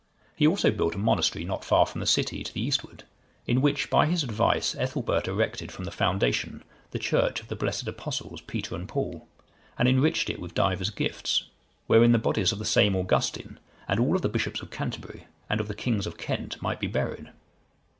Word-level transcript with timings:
(135) 0.39 0.39
He 0.39 0.47
also 0.47 0.71
built 0.75 0.95
a 0.95 0.97
monastery 0.97 1.45
not 1.45 1.63
far 1.63 1.85
from 1.85 2.01
the 2.01 2.07
city 2.07 2.43
to 2.43 2.51
the 2.51 2.61
eastward, 2.61 3.03
in 3.45 3.61
which, 3.61 3.91
by 3.91 4.07
his 4.07 4.23
advice, 4.23 4.73
Ethelbert 4.73 5.27
erected 5.27 5.71
from 5.71 5.85
the 5.85 5.91
foundation 5.91 6.63
the 6.89 6.97
church 6.97 7.39
of 7.39 7.49
the 7.49 7.55
blessed 7.55 7.87
Apostles, 7.87 8.41
Peter 8.41 8.73
and 8.73 8.89
Paul,(136) 8.89 9.25
and 9.77 9.87
enriched 9.87 10.31
it 10.31 10.39
with 10.39 10.55
divers 10.55 10.89
gifts; 10.89 11.43
wherein 11.85 12.13
the 12.13 12.17
bodies 12.17 12.51
of 12.51 12.57
the 12.57 12.65
same 12.65 12.95
Augustine, 12.95 13.59
and 13.87 13.99
of 13.99 14.05
all 14.07 14.17
the 14.17 14.27
bishops 14.27 14.63
of 14.63 14.71
Canterbury, 14.71 15.27
and 15.47 15.59
of 15.61 15.67
the 15.67 15.75
kings 15.75 16.07
of 16.07 16.17
Kent, 16.17 16.59
might 16.63 16.79
be 16.79 16.87
buried. 16.87 17.29